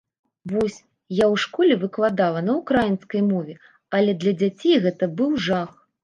Вось, 0.51 0.77
я 1.13 1.25
ў 1.25 1.35
школе 1.43 1.75
выкладала 1.83 2.41
на 2.47 2.55
ўкраінскай 2.59 3.21
мове, 3.33 3.53
але 3.99 4.15
для 4.23 4.33
дзяцей 4.39 4.75
гэта 4.87 5.11
быў 5.21 5.37
жах. 5.49 5.77